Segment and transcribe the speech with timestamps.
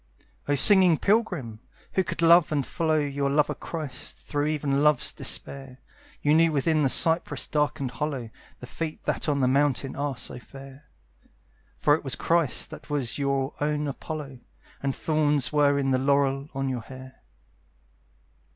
[0.47, 1.59] O singing pilgrim!
[1.93, 5.77] who could love and follow Your lover Christ, through even love's despair,
[6.23, 10.39] You knew within the cypress darkened hollow The feet that on the mountain are so
[10.39, 10.85] fair.
[11.77, 14.39] For it was Christ that was your own Apollo,
[14.81, 17.21] And thorns were in the laurel on your hair.